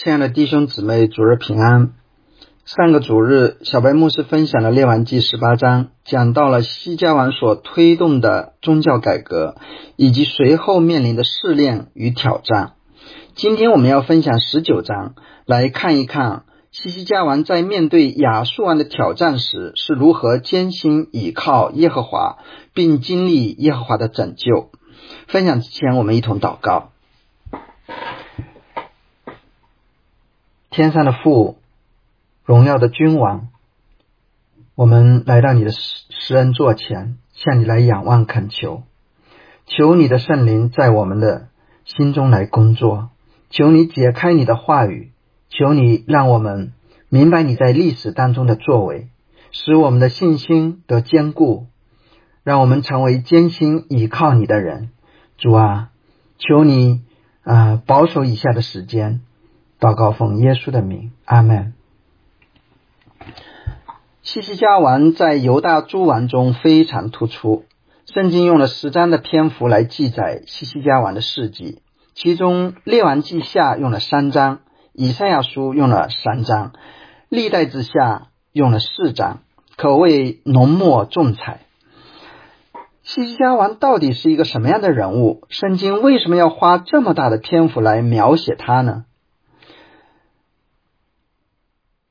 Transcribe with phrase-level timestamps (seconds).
[0.00, 1.90] 亲爱的弟兄姊妹，主日平安。
[2.64, 9.56] 上个主日，小白牧师分享了《列王记》十八章，讲到了西家王所推动的宗教改革，
[9.96, 12.74] 以及随后面临的试炼与挑战。
[13.34, 15.16] 今天我们要分享十九章，
[15.46, 22.38] 来看一看西西家王在面对亚述王的挑战时是如何艰辛倚靠耶和华，
[22.72, 24.70] 并经历耶和华的拯救。
[25.26, 26.92] 分享之前，我们一同祷告。
[30.78, 31.58] 天上的父，
[32.44, 33.48] 荣耀的君王，
[34.76, 38.84] 我们来到你的施恩座前，向你来仰望恳求，
[39.66, 41.48] 求你的圣灵在我们的
[41.84, 43.10] 心中来工作，
[43.50, 45.10] 求你解开你的话语，
[45.48, 46.72] 求你让我们
[47.08, 49.08] 明白你在历史当中的作为，
[49.50, 51.66] 使我们的信心得坚固，
[52.44, 54.90] 让我们成为艰辛倚靠你的人。
[55.38, 55.90] 主啊，
[56.38, 57.02] 求你
[57.42, 59.22] 啊保守以下的时间。
[59.80, 61.74] 祷告奉耶稣的名，阿门。
[64.22, 67.64] 西西家王在犹大诸王中非常突出，
[68.04, 71.80] 圣经用了十章的篇幅来记载西西家王的事迹，
[72.14, 74.60] 其中列王记下用了三章，
[74.92, 76.72] 以赛亚书用了三章，
[77.28, 79.42] 历代之下用了四章，
[79.76, 81.60] 可谓浓墨重彩。
[83.04, 85.46] 西西家王到底是一个什么样的人物？
[85.48, 89.04] 圣经为什么要花这么大的篇幅来描写他呢？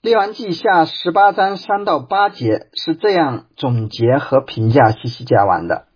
[0.07, 5.87] 列王记下十八章三到八节是这样总结和评价西西家王的：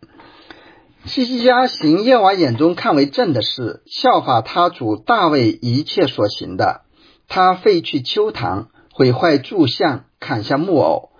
[1.05, 6.81] 西西家行耶和华眼中看为正的事，效法他主大卫一切所行的。
[7.29, 11.11] 他废去秋堂，毁坏柱像，砍下木偶，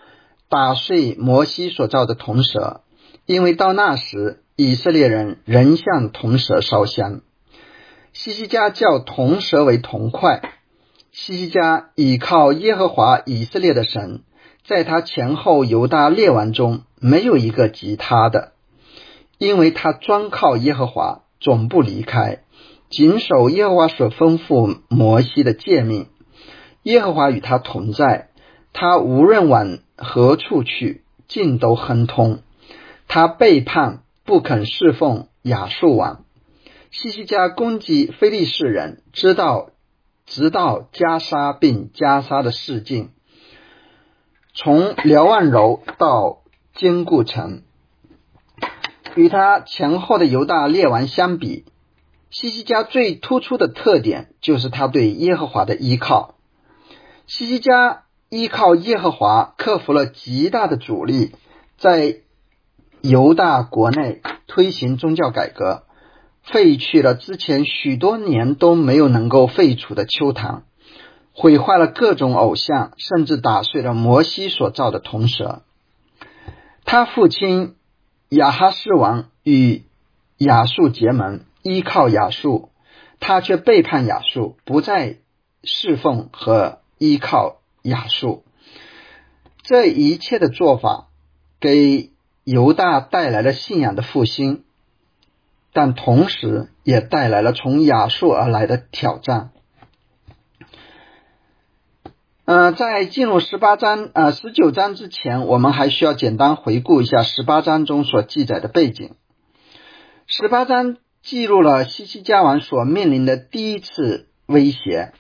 [0.50, 2.82] 打碎摩西所造的铜蛇，
[3.26, 7.22] 因为到那时以色列人仍向铜蛇烧香。
[8.12, 10.42] 西西家叫铜蛇为铜块。
[11.12, 14.22] 西西家倚靠耶和华以色列的神，
[14.66, 18.54] 在他前后犹大列王中没有一个及他的，
[19.38, 22.44] 因为他专靠耶和华，总不离开，
[22.90, 26.08] 谨守耶和华所吩咐摩西的诫命。
[26.84, 28.30] 耶和华与他同在，
[28.72, 32.40] 他无论往何处去，尽都亨通。
[33.10, 36.24] 他背叛，不肯侍奉亚述王。
[36.90, 39.71] 西西家攻击非利士人，知道。
[40.34, 43.10] 直到加沙并加沙的事境，
[44.54, 46.44] 从辽万柔到
[46.74, 47.64] 坚固城，
[49.16, 51.66] 与他前后的犹大列王相比，
[52.30, 56.36] 西西家最突出的特点就是他对耶和华的依靠。
[57.28, 61.36] 西西家依靠耶和华，克服了极大的阻力，
[61.78, 62.22] 在
[63.02, 65.84] 犹大国内推行宗教改革。
[66.44, 70.64] 废去了之前许多年都没有能够废除的秋堂，
[71.34, 75.62] 毁坏了各种偶像，甚至打碎了摩西所造的铜蛇。
[76.84, 77.76] 他父亲
[78.30, 79.84] 亚哈斯王与
[80.38, 82.70] 亚述结盟，依靠亚述，
[83.20, 85.18] 他却背叛亚述，不再
[85.64, 88.44] 侍奉和依靠亚述。
[89.62, 91.08] 这一切的做法
[91.60, 92.10] 给
[92.44, 94.64] 犹大带来了信仰的复兴。
[95.74, 99.52] 但同时也带来了从亚述而来的挑战。
[102.44, 109.16] 呃，在进入十八章、呃十九章之前，我们还需要简单回顾一下十八章中所记载的背景。
[110.28, 115.14] 十八章记录了西西家王所面临的第一次威胁。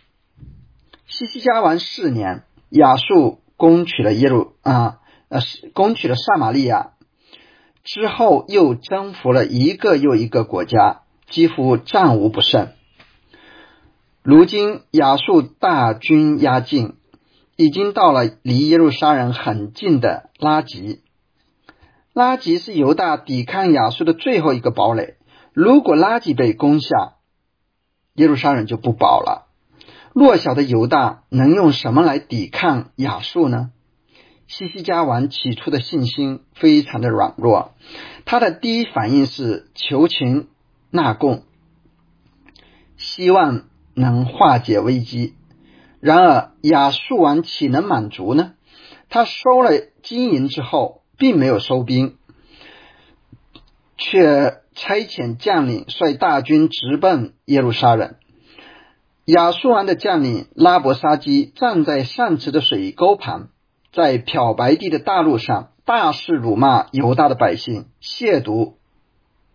[1.05, 5.39] 西西家王四年，亚述攻取了耶路啊，呃，
[5.73, 6.90] 攻取了撒玛利亚。
[7.83, 12.69] 之后又征服了一个又一个国家，几乎战无不胜。
[14.23, 16.95] 如今亚述大军压境，
[17.55, 21.01] 已经到了离耶路撒冷很近的拉吉。
[22.13, 25.15] 拉吉是犹大抵抗亚述的最后一个堡垒。
[25.53, 27.15] 如果拉吉被攻下，
[28.13, 29.47] 耶路撒冷就不保了。
[30.13, 33.71] 弱小的犹大能用什么来抵抗亚述呢？
[34.51, 37.73] 西西家王起初的信心非常的软弱，
[38.25, 40.49] 他的第一反应是求情
[40.89, 41.43] 纳贡，
[42.97, 43.63] 希望
[43.93, 45.35] 能化解危机。
[46.01, 48.55] 然而亚述王岂能满足呢？
[49.07, 49.71] 他收了
[50.03, 52.17] 金银之后，并没有收兵，
[53.97, 58.15] 却差遣将领率大军直奔耶路撒冷。
[59.23, 63.47] 亚述王的将领拉伯沙基站在上池的水沟旁。
[63.91, 68.75] 在漂白地的大路上，大肆辱骂犹大的百姓，亵渎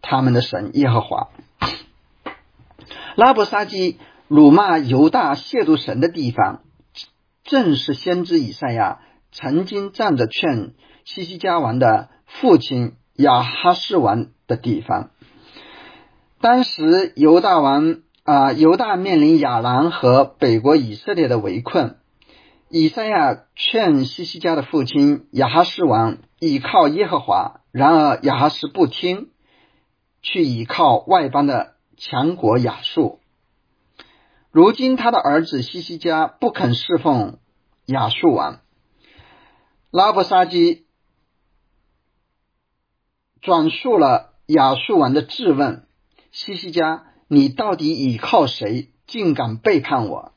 [0.03, 1.29] 他们的神耶和华。
[3.15, 3.99] 拉伯沙基
[4.29, 6.61] 辱骂犹大亵渎神的地方，
[7.45, 9.01] 正是先知以赛亚
[9.33, 10.75] 曾经站着劝
[11.05, 15.11] 西西家王的父亲亚哈士王的地方。
[16.43, 21.97] 当时犹大王啊，犹大面临亚兰和北国以色列的围困。
[22.69, 29.31] 以赛亚劝西西家的父亲亚哈士王倚靠耶和华，然而亚哈士不听，
[30.21, 33.21] 去倚靠外邦的强国亚述。
[34.51, 37.39] 如今他的儿子西西家不肯侍奉
[37.85, 38.61] 亚述王，
[39.93, 40.87] 拉布沙基
[43.41, 45.87] 转述了亚述王的质问：
[46.33, 50.33] 西西家，你到底倚靠谁，竟敢背叛我？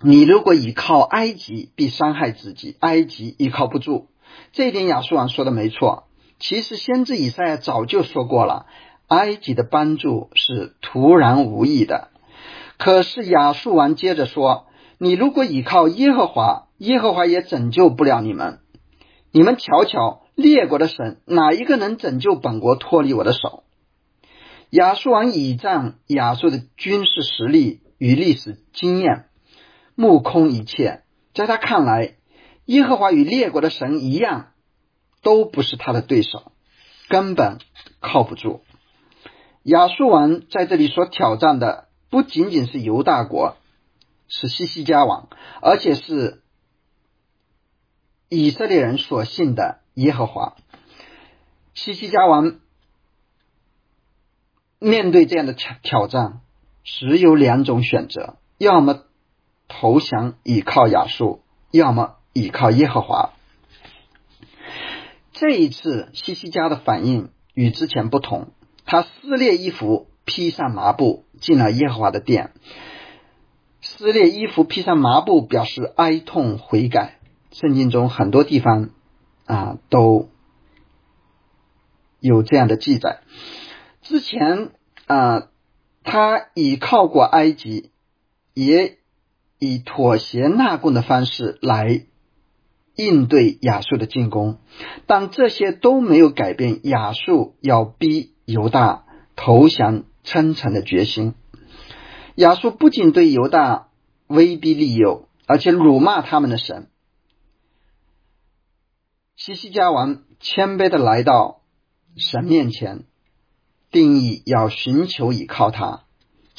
[0.00, 2.76] 你如果依靠埃及，必伤害自己。
[2.78, 4.06] 埃及依靠不住，
[4.52, 6.04] 这一点亚述王说的没错。
[6.38, 8.66] 其实先知以赛亚早就说过了，
[9.08, 12.10] 埃及的帮助是徒然无意的。
[12.76, 14.66] 可是亚述王接着说
[14.98, 18.60] ：“你如果依靠耶和华，耶和华也拯救不了你们。
[19.32, 23.64] 你们瞧瞧，列国的神哪一个能拯救本国脱离我的手？”
[24.70, 29.24] 亚述王倚仗亚述的军事实力与历史经验。
[30.00, 31.02] 目空一切，
[31.34, 32.14] 在他看来，
[32.66, 34.52] 耶和华与列国的神一样，
[35.22, 36.52] 都不是他的对手，
[37.08, 37.58] 根本
[37.98, 38.62] 靠不住。
[39.64, 43.56] 亚述王在这里所挑战的，不仅仅是犹大国，
[44.28, 45.28] 是西西家王，
[45.60, 46.44] 而且是
[48.28, 50.54] 以色列人所信的耶和华。
[51.74, 52.60] 西西家王
[54.78, 56.40] 面对这样的挑挑战，
[56.84, 59.02] 只有两种选择：要么。
[59.80, 61.40] 投降倚靠亚述，
[61.70, 63.30] 要么倚靠耶和华。
[65.32, 68.48] 这一次西西家的反应与之前不同，
[68.84, 72.54] 他撕裂衣服，披上麻布，进了耶和华的殿。
[73.80, 77.20] 撕裂衣服，披上麻布，表示哀痛悔改。
[77.52, 78.90] 圣经中很多地方
[79.46, 80.28] 啊都
[82.18, 83.20] 有这样的记载。
[84.02, 84.72] 之前
[85.06, 85.50] 啊，
[86.02, 87.92] 他倚靠过埃及，
[88.54, 88.98] 也。
[89.58, 92.06] 以妥协纳贡的方式来
[92.94, 94.58] 应对亚述的进攻，
[95.06, 99.04] 但这些都没有改变亚述要逼犹大
[99.36, 101.34] 投降称臣的决心。
[102.34, 103.88] 亚述不仅对犹大
[104.26, 106.88] 威逼利诱，而且辱骂他们的神。
[109.36, 111.62] 西西家王谦卑的来到
[112.16, 113.04] 神面前，
[113.92, 116.04] 定义要寻求依靠他。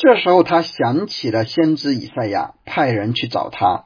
[0.01, 3.84] 这时候，他想起了先知以赛亚，派人去找他，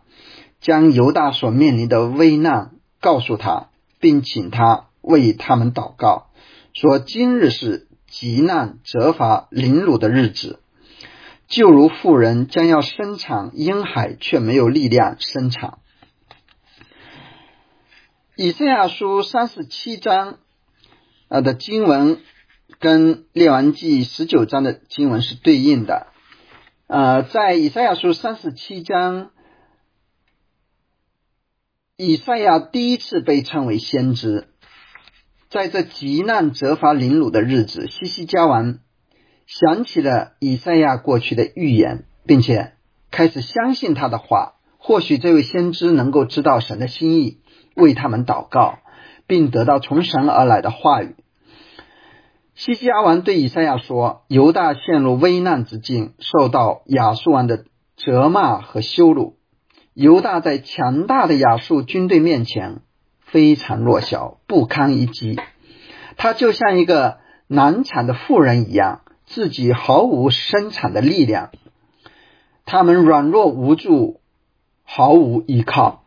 [0.62, 3.70] 将犹大所面临的危难告诉他，
[4.00, 6.28] 并请他为他们祷告，
[6.72, 10.60] 说：“今日是极难、责罚、凌辱的日子，
[11.48, 15.80] 就如妇人将要生产婴孩，却没有力量生产。”
[18.38, 20.38] 以赛亚书三十七章
[21.28, 22.20] 啊的经文。
[22.84, 26.08] 跟列王记十九章的经文是对应的。
[26.88, 29.32] 呃，在以赛亚书三十七章，
[31.96, 34.50] 以赛亚第一次被称为先知。
[35.50, 38.80] 在这极难、责罚、凌辱的日子，西西家王
[39.48, 42.74] 想起了以赛亚过去的预言，并且
[43.12, 44.56] 开始相信他的话。
[44.78, 47.40] 或许这位先知能够知道神的心意，
[47.78, 48.80] 为他们祷告，
[49.26, 51.16] 并得到从神而来的话语。
[52.56, 57.66] 西西阿王对以赛亚说：“犹大陷入危难之境，受到亚述王的
[57.98, 59.38] 责骂和羞辱。
[59.96, 62.82] 犹大在强大的亚述军队面前
[63.20, 65.40] 非常弱小，不堪一击。
[66.16, 67.18] 他就像一个
[67.48, 71.50] 难产的妇人一样，自己毫无生产的力量。
[72.66, 74.20] 他们软弱无助，
[74.84, 76.04] 毫无依靠。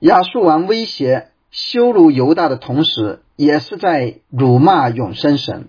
[0.00, 5.68] 亚述王威胁、羞辱犹大的同时。”也是在辱骂永生神。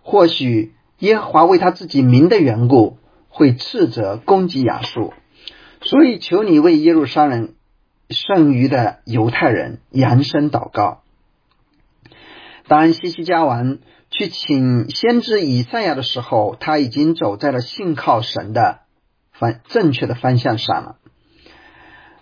[0.00, 2.96] 或许耶和华为他自己名的缘故，
[3.28, 5.12] 会斥责攻击亚述。
[5.82, 7.52] 所以求你为耶路撒冷
[8.08, 11.02] 剩余的犹太人扬声祷告。
[12.68, 13.78] 当西西家王
[14.10, 18.78] 去请先知以赛亚的时候，他已经走在了信靠神的
[19.32, 20.96] 方正确的方向上了。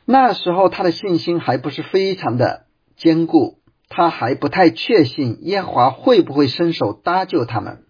[0.04, 2.64] 那时候他的信心还不是非常的
[2.98, 3.56] 坚固。
[3.90, 7.84] 他还不太确信耶和华会不会伸手搭救他们，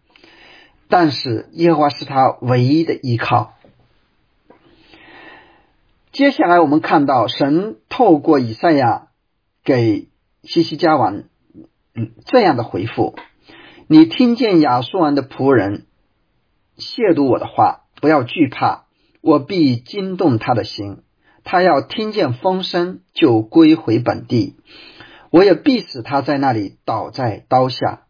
[0.89, 3.55] 但是耶和华是他唯一的依靠。
[6.13, 9.09] 接下来我们看到神透过以赛亚
[9.65, 10.09] 给
[10.45, 11.25] 西西加王
[12.27, 13.17] 这样的回复：
[13.89, 15.87] 你听见亚述王的仆人
[16.77, 18.85] 亵渎我的话，不要惧怕，
[19.21, 21.03] 我必惊动他的心。
[21.43, 24.55] 他要听见风声，就归回本地。
[25.31, 28.03] 我也必使他在那里倒在刀下。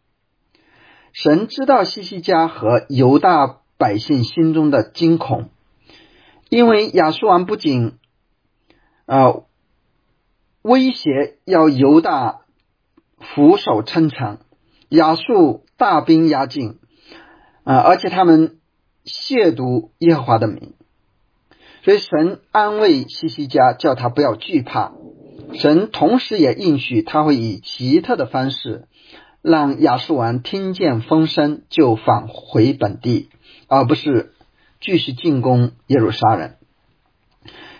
[1.11, 5.49] 神知道西西家和犹大百姓心中的惊恐，
[6.49, 7.97] 因为亚述王不仅
[9.05, 9.41] 啊
[10.61, 12.41] 威胁要犹大
[13.17, 14.39] 俯首称臣，
[14.89, 16.77] 亚述大兵压境
[17.63, 18.59] 啊，而且他们
[19.03, 20.73] 亵渎耶和华的名，
[21.83, 24.93] 所以神安慰西西家，叫他不要惧怕。
[25.53, 28.87] 神同时也应许他会以奇特的方式。
[29.41, 33.29] 让亚述王听见风声就返回本地，
[33.69, 34.33] 而不是
[34.81, 36.55] 继续进攻耶路撒冷。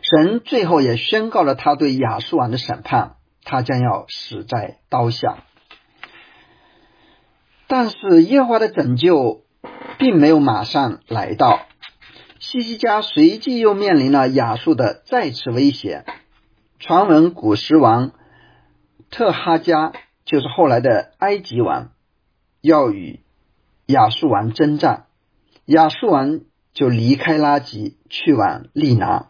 [0.02, 5.44] 神最后也宣告了他对亚述王的审判，他将要死在刀下。
[7.68, 9.44] 但是耶和华的拯救
[9.98, 11.68] 并没有马上来到，
[12.40, 16.06] 西西家随即又面临了亚述的再次威胁。
[16.80, 18.12] 传闻古时王
[19.12, 19.94] 特哈加。
[20.26, 21.90] 就是后来的埃及王
[22.62, 23.22] 要与
[23.88, 25.08] 亚述王征战，
[25.66, 29.30] 亚述王就离开拉吉去往利拿，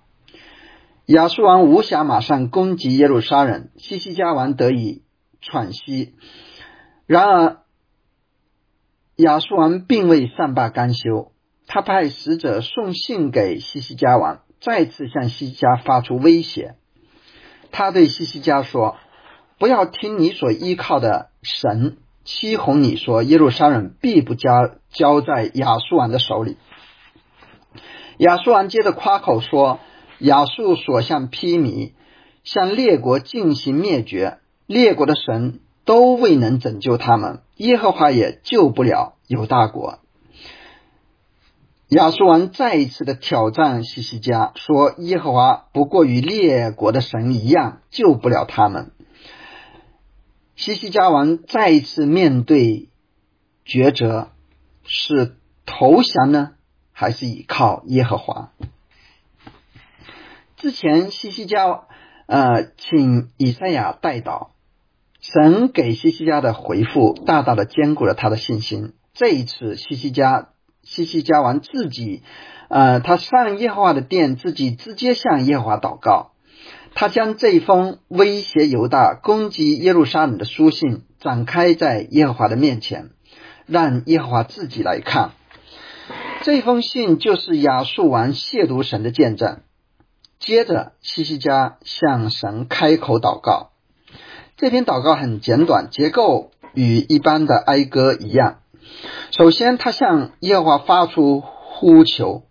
[1.06, 5.04] 亚述王无暇马上攻击耶路撒冷，西西家王得以
[5.40, 6.16] 喘息。
[7.06, 7.60] 然而
[9.16, 11.32] 亚述王并未善罢甘休，
[11.66, 16.76] 他派使者送信给西西家王，再次向西西家发出威胁。
[17.72, 18.98] 他对西西家说。
[19.58, 26.56] 不要听你所依靠的神欺哄你说耶路撒冷必不交交在亚述王的手里。
[28.20, 29.80] 亚述王接着夸口说：
[30.20, 31.92] 亚述所向披靡，
[32.46, 40.00] 向列国进行灭绝，列国的神都未能拯救他们，耶和华也救不了犹大国。
[41.90, 48.92] 亚述王再一次的挑战西西家，说耶和华不过与列国的神一样，救不了他们。
[50.56, 52.90] 西西家王再一次面对
[53.66, 54.30] 抉择：
[54.84, 56.52] 是投降呢，
[56.92, 58.52] 还是依靠耶和华？
[60.58, 61.88] 之前西西家
[62.28, 64.50] 呃请以赛亚代祷，
[65.22, 68.94] 神给西西家的回复大大的坚固了他的信心。
[69.14, 70.50] 这一次，西西家
[70.84, 72.24] 西西家王自己
[72.68, 76.32] 呃他上耶和华的殿，自己直接向耶和华祷告。
[76.96, 83.12] 他将这封威胁犹大、攻击耶路撒冷的书信展开在耶和华的面前，
[83.68, 85.32] 让耶和华自己来看。
[86.42, 89.60] 这封信就是亚述王亵渎神的见证。
[90.40, 93.70] 接着，西西家向神开口祷告。
[94.58, 98.60] 这篇祷告很简短，结构与一般的哀歌一样。
[99.32, 102.44] 首先，他向耶和华发出呼求：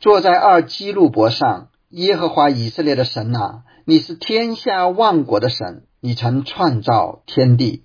[0.00, 1.68] 坐在二基路伯上。
[1.90, 7.84] 耶和华以色列的神呐，你是天下万国的神，你曾创造天地。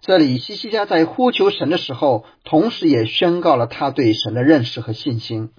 [0.00, 5.50] 这里西西家在呼求神的时候，同时也宣告了他对神的认识和信心。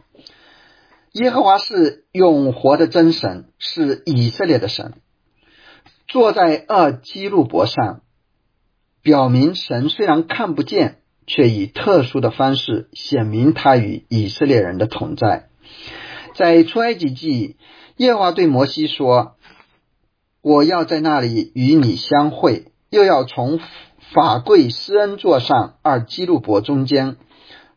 [1.12, 4.94] 耶和华是永活的真神，是以色列的神，
[6.08, 8.02] 坐在二基路伯上，
[9.03, 15.50] 表明神虽然看不见，却以特殊的方式显明他与以色列人的同在。
[16.36, 17.57] 在出埃及记，
[17.98, 19.36] 耶和华对摩西说
[20.41, 23.60] ：“我要在那里与你相会，又要从
[24.13, 27.17] 法柜施恩座上二基路伯中间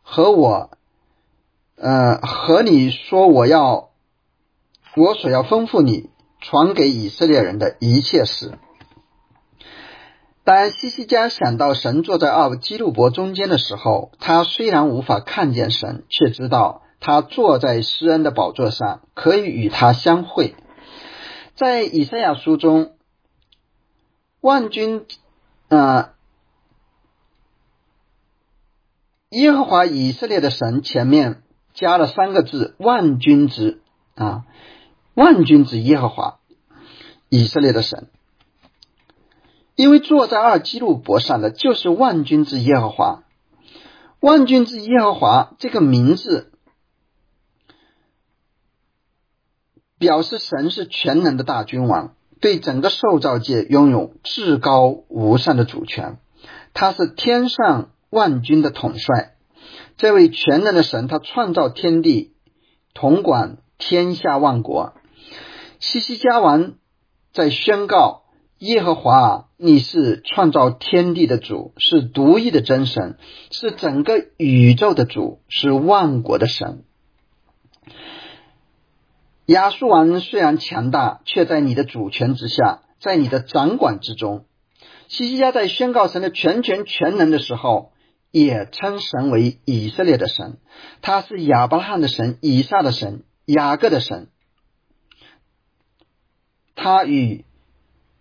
[0.02, 0.71] 和我，
[1.76, 3.90] 呃，和你说我要
[4.95, 6.09] 我所要吩咐你
[6.40, 8.59] 传给以色列人的一切事。”
[10.47, 16.85] 当西西家想到神坐在奥基路伯中间的时候，他虽然无法看见神，却知道。
[17.00, 20.55] 他坐在施恩的宝座上，可以与他相会。
[21.57, 22.93] 在以赛亚书中，
[24.41, 25.05] 万军
[25.69, 26.15] 啊，
[29.31, 31.43] 耶和华以色列的神前面
[31.75, 33.83] 加了三个字“万军之”
[34.15, 34.45] 啊，
[35.15, 36.38] 万军之耶和华
[37.29, 38.11] 以色列的神，
[39.76, 43.23] 因为坐在二基路伯上的就是万军之耶和华，
[44.18, 46.52] 万军之耶和华这个名字。
[49.99, 56.18] 表示神是全能的大君王，对整个受造界拥有至高无上的主权。
[56.75, 59.37] 他是天上万军的统帅。
[59.97, 62.35] 这位全能的神，他创造天地，
[62.92, 64.92] 统管天下万国。
[65.80, 66.75] 西西家王
[67.33, 68.25] 在宣告
[68.59, 73.19] 耶和华，你是创造天地的主，是独一的真神，
[73.51, 76.85] 是整个宇宙的主，是万国的神。
[79.45, 84.47] 亚述王虽然强大，却在你的主权之下，在你的掌管之中。
[85.09, 87.93] 西西家在宣告神的全权全能的时候，
[88.31, 90.57] 也称神为以色列的神，
[91.03, 94.29] 他是亚伯拉罕的神、以撒的神、雅各的神，
[96.75, 97.45] 他与。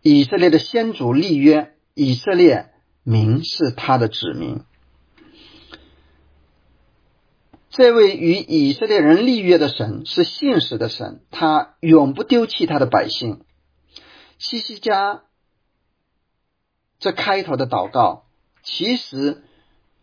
[0.08, 2.70] 以色列的先祖立约，以色列
[3.02, 4.62] 民是他的子民。
[7.72, 13.46] 这位与以色列人立约的神是信实的神，他永不丢弃他的百姓。
[14.38, 15.24] 西西家
[17.00, 18.28] 这开头的祷告，
[18.62, 19.42] 其实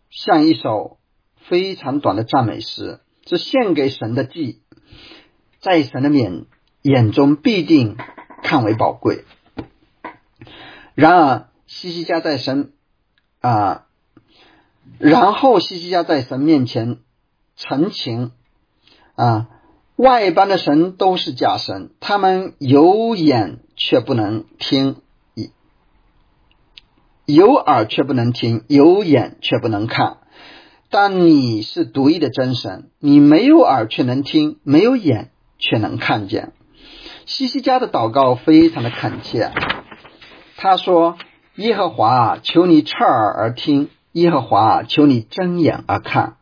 [0.09, 0.99] 像一首
[1.47, 4.63] 非常短的赞美诗，是献给神的祭，
[5.61, 6.45] 在神的眼
[6.81, 7.95] 眼中必定
[8.43, 9.23] 看为宝贵。
[10.95, 12.71] 然而，西西家在神
[13.41, 13.85] 啊，
[14.99, 16.99] 然后西西家在神面前
[17.55, 18.31] 陈情
[19.15, 19.47] 啊，
[19.95, 25.01] 外邦的神都是假神，他们有眼却不能听，
[27.25, 30.17] 有耳却不能听，有眼却不能看。
[30.89, 36.53] 但你是独一的真神，你没有耳却能听，没有眼却能看见。
[37.25, 39.51] 西西家的祷告非常的恳切。
[40.55, 41.17] 他说
[41.55, 46.37] ：“耶和华，求你侧耳而听；耶和华，求你睁眼而看。”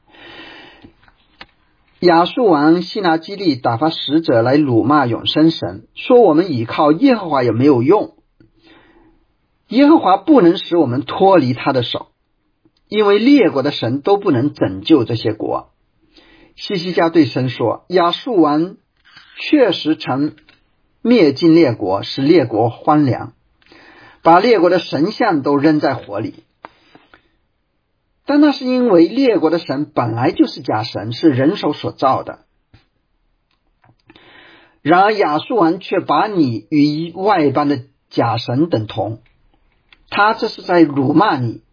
[2.02, 8.16] 亚述王希拿基利打发使者来辱骂永生神，说：“我们倚靠耶和华也没有用，
[9.68, 12.08] 耶和华不能使我们脱离他的手，
[12.88, 15.70] 因为列国的神都不能拯救这些国。”
[16.58, 18.76] 西西家对神说：“亚述王
[19.40, 20.36] 确实曾
[21.02, 23.34] 灭尽列国，使列国荒凉。”
[24.24, 26.44] 把列国的神像都扔在火里，
[28.26, 32.46] 但那是因为列国的神本来就是假神，是人手所造的。
[34.84, 39.22] 然而亚述王却把你与外邦的假神等同，
[40.10, 41.64] 他这是在辱骂你。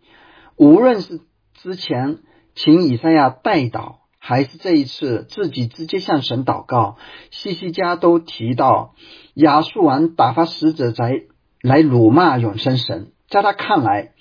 [0.57, 1.21] 无论是
[1.53, 2.21] 之前
[2.55, 6.97] 请以赛亚代祷，还是这一次自己直接向神祷告，
[7.31, 8.95] 西西家都提到
[9.35, 11.25] 亚述王打发使者在。
[11.61, 14.13] 来辱骂永生神，在他看来，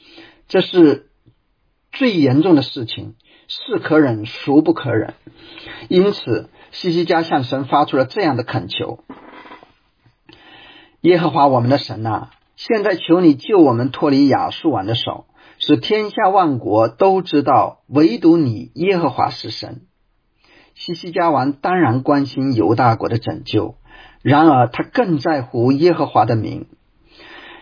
[0.47, 1.10] 这是
[1.91, 3.15] 最严重的事情，
[3.47, 5.13] 是可忍，孰不可忍。
[5.88, 9.04] 因此，西西家向神发出了这样的恳求：
[11.02, 15.26] 耶和华我们的神呐，现在求你救我们脱离亚述王的手，
[15.60, 19.82] 使天下万国都知道，唯独你耶和华是神。
[20.73, 23.76] 西西家王当然关心犹大国的拯救，
[24.21, 26.67] 然而他更在乎耶和华的名。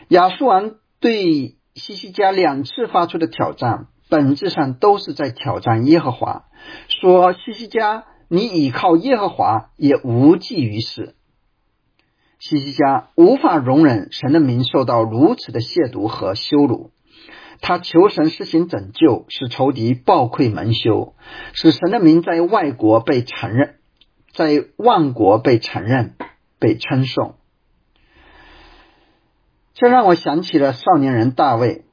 [0.10, 6.46] 亚述王对西西家两次发出的挑战，本质上都是在挑战耶和华，
[6.90, 11.16] 说西西家，你倚靠耶和华也无济于事。
[12.40, 16.92] 西西家无法容忍神的名受到如此的亵渎和羞辱，
[17.60, 21.16] 他求神施行拯救，使仇敌暴愧蒙羞，
[21.54, 23.78] 使神的名在外国被承认，
[24.34, 26.14] 在万国被承认、
[26.60, 27.38] 被称颂。
[29.76, 31.84] 这让我想起了少年人大卫。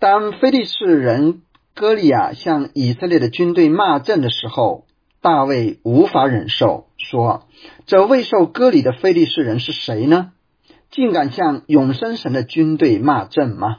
[0.00, 1.42] 当非利士人
[1.72, 4.86] 歌利亚向以色列的军队骂阵的时候，
[5.20, 7.46] 大卫无法忍受，说
[7.86, 10.32] ：“这未受割礼的非利士人是谁呢？
[10.90, 13.78] 竟敢向永生神的军队骂阵吗？”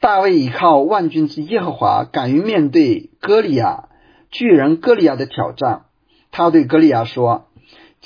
[0.00, 3.90] 大卫依靠万军之耶和华，敢于面对歌利亚
[4.30, 5.82] 巨人歌利亚的挑战。
[6.30, 7.48] 他对歌利亚说。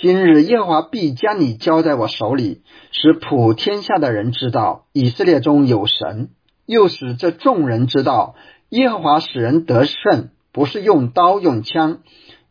[0.01, 6.29] 今日耶和华必将你交在我手里，使普天下的人知道以色列中有神，
[6.67, 8.37] 又使这众人知道
[8.69, 11.99] 耶和华使人得胜，不是用刀用枪，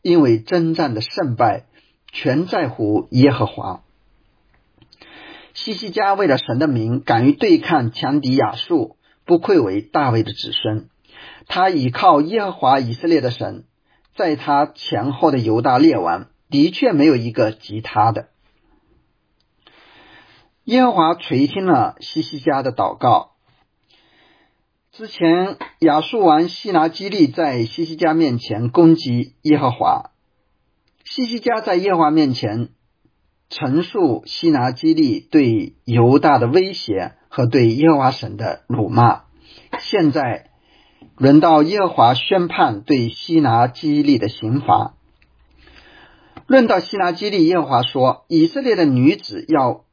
[0.01, 1.67] 因为征战的胜败
[2.11, 3.79] 全在乎耶和华。
[5.53, 10.89] 西西家为了神的名，敢于对抗强敌亚述，不愧为大卫的子孙。
[11.47, 13.63] 他倚靠耶和华以色列的神，
[14.17, 16.27] 在他前后的犹大列王。
[16.49, 18.29] 的确没有一个及他的。
[20.63, 23.31] 耶和华垂听了西西家的祷告。
[24.91, 30.09] 之前亚述王西拿基利在西西家面前攻击耶和华，
[31.05, 32.69] 西西家在耶和华面前
[33.47, 39.21] 陈述西拿基利对犹大的威胁和对耶和华神的辱骂。
[39.79, 40.49] 现在
[41.15, 44.96] 轮到耶和华宣判对西拿基利的刑罚。
[46.47, 49.83] 论到希拉基利，耶和华说：“以色列的女子要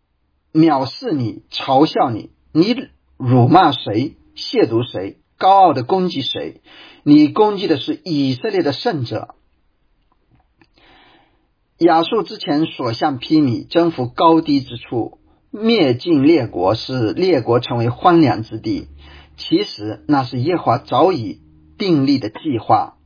[0.53, 2.77] 藐视你，嘲笑你，你
[3.17, 6.61] 辱骂谁，亵渎谁，高傲的攻击谁？
[7.03, 9.35] 你攻击的是以色列的圣者。
[11.79, 15.19] 亚述之前所向披靡，征服高低之处，
[15.51, 18.87] 灭尽列国，使列国成为荒凉之地。
[19.37, 21.41] 其实那是耶华早已
[21.77, 22.97] 订立的计划。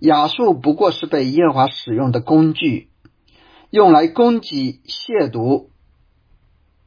[0.00, 2.90] 亚述不过是被耶和华使用的工具，
[3.70, 5.68] 用来攻击、亵渎、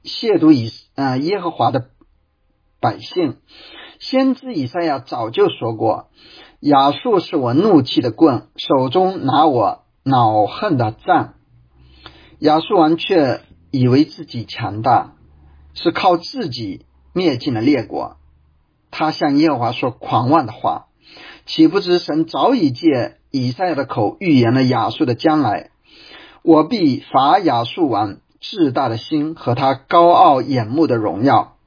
[0.04, 1.90] 亵渎以啊耶和华的
[2.80, 3.38] 百姓。
[4.00, 6.10] 先知以赛亚早就说过
[6.62, 11.36] ：“亚述是我怒气的棍，手中拿我。”恼恨的杖，
[12.40, 15.14] 亚述王却以为自己强大，
[15.76, 18.18] 是靠自己灭尽了列国。
[18.90, 20.88] 他向耶和华说狂妄的话，
[21.52, 25.72] 岂不知神早已借以赛亚的口预言了亚述的将来？
[26.44, 31.58] 我必罚亚述王至大的心和他高傲眼目的荣耀。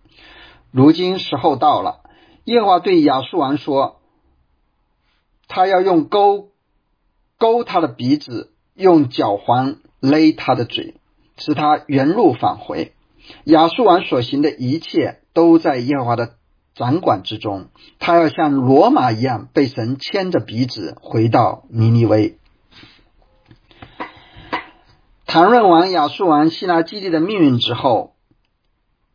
[0.71, 2.01] 如今时候到了，
[2.45, 4.01] 耶和华对亚述王说
[5.49, 6.49] ：“他要用钩。”
[7.37, 10.95] 勾他的鼻子，用脚环勒他的嘴，
[11.37, 12.95] 使他原路返回。
[13.45, 16.37] 亚述王所行的一切都在耶和华的
[16.75, 17.69] 掌管之中。
[17.99, 22.39] 他要像罗马一样被神牵着鼻子回到尼尼微。
[25.27, 28.15] 谈论完亚述王希拉基地的命运之后，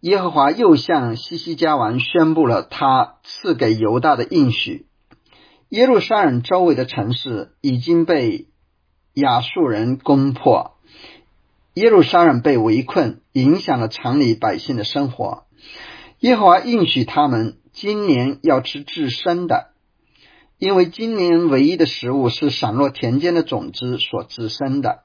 [0.02, 4.86] 耶和华又向西西家王宣布了他赐给犹大的应许。
[5.70, 8.48] 耶路撒冷周围的城市已经被
[9.14, 10.78] 亚述人攻破，
[11.76, 15.44] 耶路撒冷被围困，影响了城里百姓的生活。
[16.20, 19.70] 耶和华应许他们，今年要吃至生的，
[20.58, 25.04] 因为今年唯一的食物是散落田间的种子所滋生的；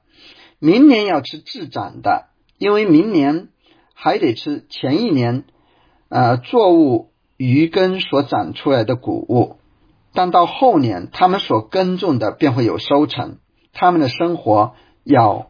[0.59, 3.47] 明年要吃自长的，因为明年
[3.93, 5.45] 还得吃前一年
[6.09, 9.59] 呃作物余根所长出来的谷物。
[10.11, 13.37] 但到后年，他们所耕种的便会有收成，
[13.71, 14.75] 他们的生活
[15.05, 15.49] 要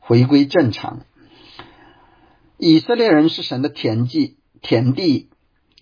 [0.00, 1.02] 回归正常。
[2.58, 5.28] 以色列人是神的田地，田地。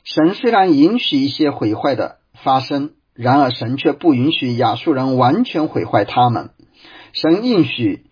[0.04, 6.50] 神虽然允许一些毁坏的发生，然而神却不允许亚述人完全毁坏他们。
[7.12, 8.06] 神应许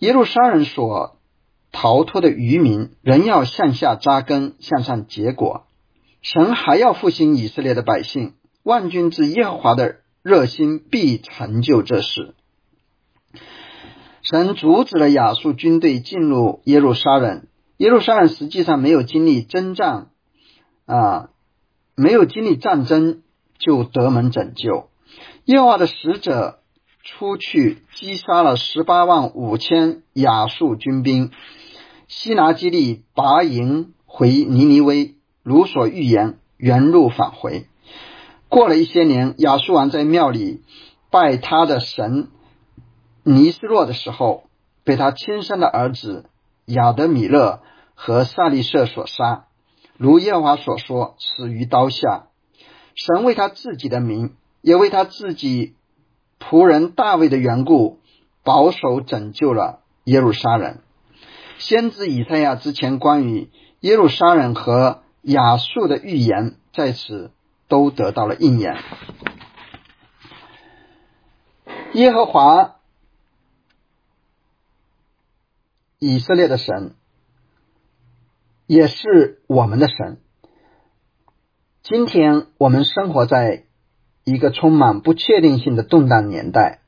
[0.00, 1.18] 耶路撒冷所
[1.70, 5.66] 逃脱的渔民仍要向下扎根，向上结果。
[6.22, 8.34] 神还要复兴以色列的百姓。
[8.64, 12.34] 万军之耶和华的热心必成就这事。
[14.22, 17.46] 神阻止了亚述军队进入耶路撒冷。
[17.78, 20.08] 耶路撒冷实际上没有经历征战
[20.86, 21.30] 啊，
[21.94, 23.22] 没有经历战争
[23.58, 24.88] 就得门拯救。
[25.44, 26.60] 耶和华的使者
[27.02, 31.30] 出去击杀了十八万五千亚述军兵，
[32.08, 37.66] 西拿基利拔营回尼尼微，如所预言，原路返回。
[38.48, 40.62] 过了一些年，亚述王在庙里
[41.10, 42.28] 拜他的神
[43.22, 44.44] 尼斯洛的时候，
[44.82, 46.30] 被他亲生的儿子
[46.66, 47.62] 亚德米勒
[47.94, 49.46] 和萨利舍所杀，
[49.96, 52.26] 如耶和华所说，死于刀下。
[52.94, 55.74] 神为他自己的名，也为他自己
[56.38, 58.00] 仆人大卫的缘故，
[58.44, 60.78] 保守拯救了耶路撒冷。
[61.58, 63.50] 先知以赛亚之前关于
[63.80, 67.32] 耶路撒冷和亚述的预言，在此。
[67.68, 68.76] 都得到了应验。
[71.94, 72.75] 耶和华
[75.98, 76.92] 以色列的神，
[78.66, 80.18] 也是我们的神。
[81.82, 83.64] 今天我们生活在
[84.22, 86.80] 一个充满不确定性的动荡年代，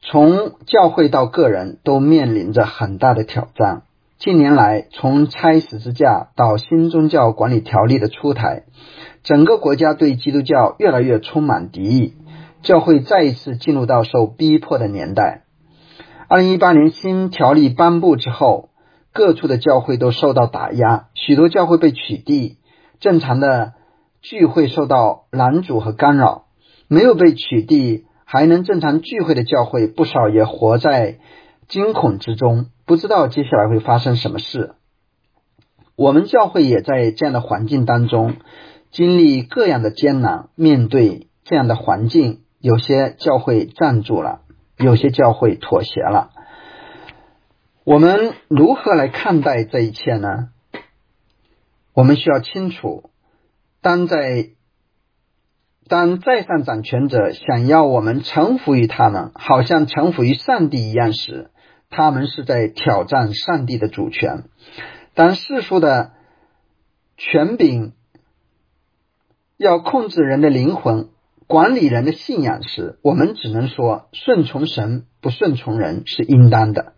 [0.00, 3.82] 从教会到个人都面临着很大的挑战。
[4.16, 8.64] 近年来，从拆十字架到新宗教管理条例的出台。
[9.24, 12.14] 整个国家对基督教越来越充满敌意，
[12.62, 15.42] 教会再一次进入到受逼迫的年代。
[16.28, 18.70] 二零一八年新条例颁布之后，
[19.12, 22.56] 各处的教会都受到打压，许多教会被取缔，
[22.98, 23.74] 正常的
[24.22, 26.46] 聚会受到拦阻和干扰。
[26.88, 31.18] 没有被取缔还能正常聚会的教会，不少也活在
[31.68, 34.74] 惊恐之中，不知道接下来会发生什么事。
[35.94, 38.34] 我们教会也在这样的环境当中。
[38.90, 44.40] 经历各样的艰难，面对这样的环境，有些教会站住了，
[44.78, 46.30] 有些教会妥协了。
[47.84, 50.50] 我们如何来看待这一切呢？
[51.92, 53.10] 我们需要清楚，
[53.80, 54.50] 当在
[55.88, 61.50] 当在上掌权者想要我们臣服于他们，好像臣服于上帝一样时，
[61.88, 64.44] 他们是在挑战上帝的主权。
[65.14, 66.12] 当世俗的
[67.16, 67.94] 权柄
[69.56, 71.08] 要控制人的灵魂、
[71.46, 76.94] 管理人的信仰时，我们只能说顺从神，不顺从人是应当的。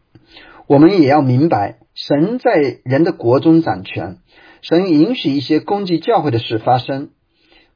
[0.66, 4.18] 我们也要明白，神在人的国中掌权，
[4.62, 7.10] 神允许一些攻击教会的事发生，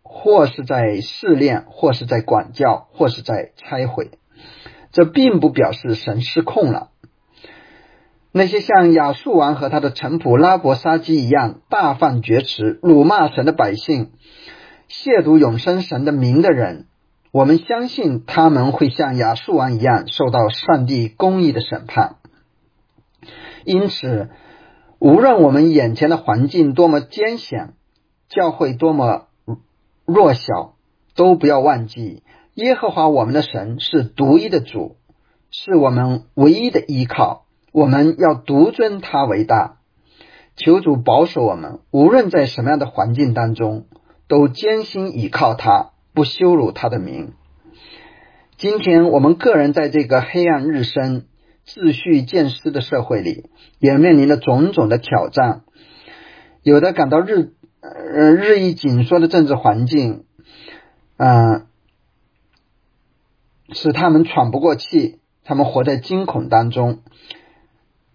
[0.03, 4.11] 或是在试炼，或是在管教，或是在拆毁。
[4.93, 6.89] 这并不表示神失控了。
[8.31, 14.11] 那些像亚述王和他的臣仆拉伯沙基一样大放厥词、辱骂神的百姓、
[14.89, 16.87] 亵渎永生神的名的人，
[17.31, 22.17] 我们相信他们会像亚述王一样受到上帝公义的审判。
[23.65, 24.31] 因此，
[24.99, 27.75] 无论我们眼前的环境多么艰险，
[28.29, 29.29] 教会多么
[30.05, 30.75] 弱小，
[31.15, 32.23] 都不要忘记，
[32.55, 34.97] 耶和华我们的神是独一的主，
[35.51, 37.47] 是我们唯一的依靠。
[37.73, 39.79] 我们要独尊他为大，
[40.57, 43.87] 求主保守我们，无论在什么样的环境当中，
[44.33, 47.35] 都艰辛倚靠他，不羞辱他的名。
[48.57, 51.27] 今天我们个人在这个黑暗日深、
[51.67, 55.65] 秩序渐失的社会里，也面临着种种的挑战。
[56.63, 60.25] 有的感到日呃日益紧缩的政治环境，
[61.19, 61.67] 嗯，
[63.75, 67.01] 使他们喘不过气，他们活在惊恐当中。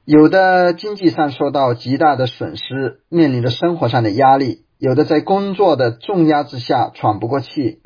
[0.04, 7.80] 有的经济上受到极大的损失，面临着生活上的压力；有的在工作的重压之下喘不过气；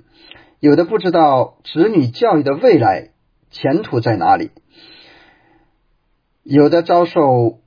[0.60, 3.12] 有的不知道子女教育的未来
[3.50, 4.50] 前途在哪里；
[6.44, 7.60] 有的遭受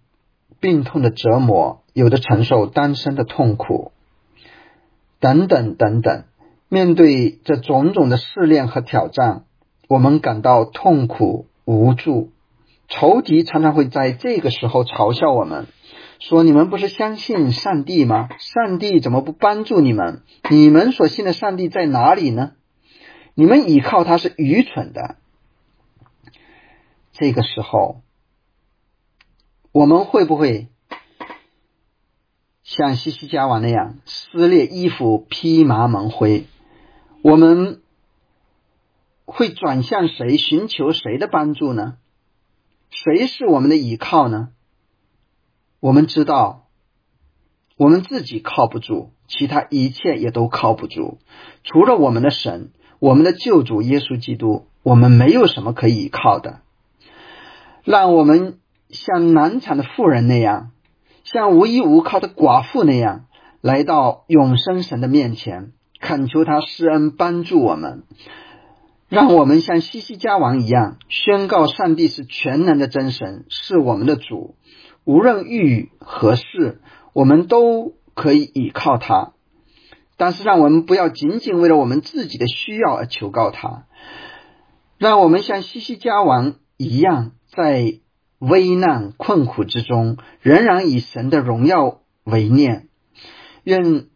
[0.61, 3.93] 病痛的折磨；有的承受单身的痛苦，
[5.21, 6.25] 等等等等。
[6.69, 9.45] 面对这种种的试炼和挑战，
[9.89, 12.31] 我们感到痛苦无助。
[12.89, 15.67] 仇敌常常会在这个时候嘲笑我们，
[16.21, 18.29] 说：“你们不是相信上帝吗？
[18.39, 20.23] 上帝怎么不帮助你们？
[20.51, 22.53] 你们所信的上帝在哪里呢？
[23.35, 25.17] 你们倚靠他是愚蠢的。”
[27.13, 28.01] 这个时候，
[29.73, 30.69] 我们会不会
[32.63, 36.47] 像西西家王那样撕裂衣服、披麻蒙灰？
[37.23, 37.83] 我们
[39.27, 41.99] 会转向谁，寻求谁的帮助呢？
[42.91, 44.51] 谁是我们的依靠呢？
[45.85, 46.65] 我们知道，
[47.77, 51.19] 我们自己靠不住，其他一切也都靠不住。
[51.63, 52.71] 除了我们的神，
[53.01, 56.61] 我们的救主耶稣基督，我们没有什么可以依靠的。
[57.83, 60.71] 让我们像难产的妇人那样，
[61.23, 63.27] 像无依无靠的寡妇那样，
[63.61, 68.05] 来到永生神的面前，恳求他施恩帮助我们。
[69.11, 74.57] 让我们像西西家王一样，宣告上帝是全能的真神，是我们的主。
[75.05, 76.81] 无论遇何事，
[77.13, 79.33] 我们都可以依靠他。
[80.17, 83.87] 但是，让我们不要仅仅为了我们自己的需要而求告他。
[84.99, 88.01] 让我们像西西家王一样，在
[88.39, 92.89] 危难困苦之中，仍然以神的荣耀为念。
[93.63, 94.07] 愿。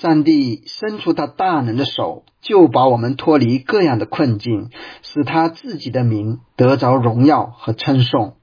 [0.00, 4.70] 上帝伸出他大能的手，就把我们脱离各样的困境，
[5.02, 8.38] 使他自己的名得着荣耀和称颂。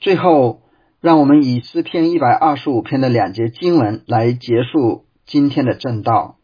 [0.00, 0.62] 最后，
[1.00, 6.36] 让我们以诗篇一百二十五篇的两节经文来结束今天的正道。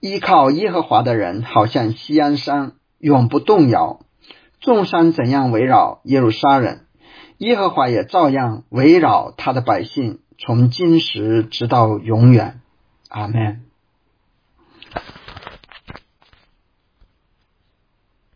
[0.00, 4.00] 依靠耶和华的人，好像西安山，永不动摇。
[4.60, 6.80] 众山怎样围绕耶路撒冷，
[7.38, 10.20] 耶和华也照样围绕他的百姓。
[10.38, 12.60] 从今时直到永远，
[13.08, 13.67] 阿门。